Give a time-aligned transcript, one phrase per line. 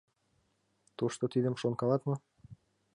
[0.97, 2.15] Тушто тидым шонкалат мо?